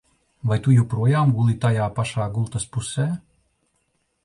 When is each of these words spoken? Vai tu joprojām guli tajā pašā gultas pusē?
Vai 0.51 0.55
tu 0.67 0.71
joprojām 0.77 1.35
guli 1.41 1.55
tajā 1.67 1.91
pašā 2.01 2.27
gultas 2.39 2.67
pusē? 2.79 3.09